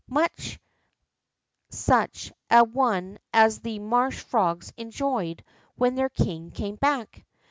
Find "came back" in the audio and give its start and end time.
6.49-7.23